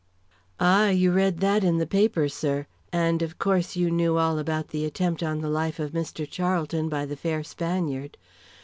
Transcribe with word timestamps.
"Ah! 0.59 0.87
you 0.89 1.11
read 1.11 1.41
that 1.41 1.63
in 1.63 1.77
the 1.77 1.85
paper, 1.85 2.27
sir. 2.27 2.65
And, 2.91 3.21
of 3.21 3.37
course, 3.37 3.75
you 3.75 3.91
knew 3.91 4.17
all 4.17 4.39
about 4.39 4.69
the 4.69 4.83
attempt 4.83 5.21
on 5.21 5.41
the 5.41 5.47
life 5.47 5.77
of 5.77 5.91
Mr. 5.91 6.27
Charlton 6.27 6.89
by 6.89 7.05
the 7.05 7.15
fair 7.15 7.43
Spaniard. 7.43 8.17